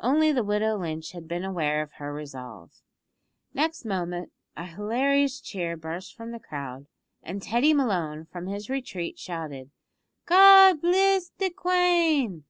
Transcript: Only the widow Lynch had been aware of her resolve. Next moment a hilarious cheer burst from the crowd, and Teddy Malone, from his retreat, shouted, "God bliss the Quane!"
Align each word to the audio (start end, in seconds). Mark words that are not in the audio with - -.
Only 0.00 0.32
the 0.32 0.44
widow 0.44 0.76
Lynch 0.76 1.12
had 1.12 1.26
been 1.26 1.46
aware 1.46 1.80
of 1.80 1.92
her 1.92 2.12
resolve. 2.12 2.82
Next 3.54 3.86
moment 3.86 4.30
a 4.54 4.66
hilarious 4.66 5.40
cheer 5.40 5.78
burst 5.78 6.14
from 6.14 6.30
the 6.30 6.38
crowd, 6.38 6.88
and 7.22 7.40
Teddy 7.40 7.72
Malone, 7.72 8.26
from 8.26 8.48
his 8.48 8.68
retreat, 8.68 9.18
shouted, 9.18 9.70
"God 10.26 10.82
bliss 10.82 11.30
the 11.38 11.48
Quane!" 11.48 12.40